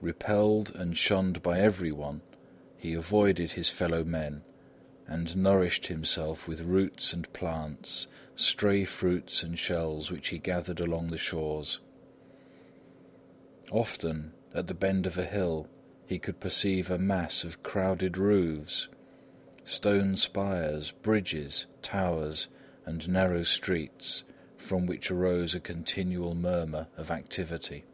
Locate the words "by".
1.40-1.60